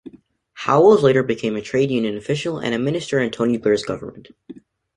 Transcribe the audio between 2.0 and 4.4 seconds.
official and a Minister in Tony Blair's government.